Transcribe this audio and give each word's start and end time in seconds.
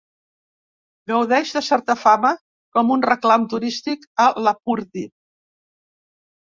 Gaudeix 1.11 1.51
de 1.57 1.61
certa 1.67 1.97
fama 2.05 2.33
com 2.79 2.91
un 2.99 3.07
reclam 3.11 3.47
turístic 3.55 4.11
a 4.27 4.29
Lapurdi. 4.49 5.09